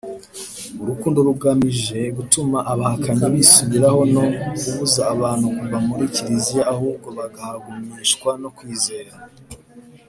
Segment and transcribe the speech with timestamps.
[0.81, 4.23] Urukundo rugamije gutuma abahakanyi bisubiraho no
[4.61, 9.11] kubuza abantu kuva muri kiliziya ahubwo bakahagumishwa no kwizera.